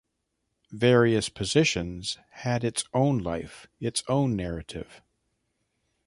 [0.71, 5.03] "Various Positions" had its own life, its own narrative.